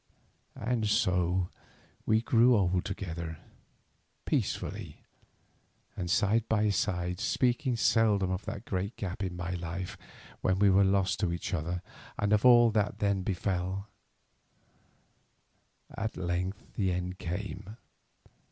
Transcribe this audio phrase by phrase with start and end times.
[0.59, 1.49] And so
[2.07, 3.37] we grew old together,
[4.25, 4.97] peacefully,
[5.95, 9.97] and side by side, speaking seldom of that great gap in my life
[10.41, 11.83] when we were lost to each other
[12.17, 13.89] and of all that then befell.
[15.95, 17.77] At length the end came.